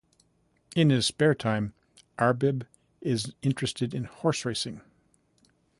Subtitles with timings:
[0.75, 1.75] In his spare time,
[2.17, 2.65] Arbib
[3.01, 4.81] is interested in horse racing.